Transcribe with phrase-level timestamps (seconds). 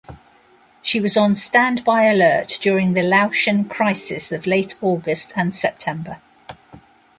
[0.81, 6.19] She was on standby alert during the Laotian crisis of late August and September.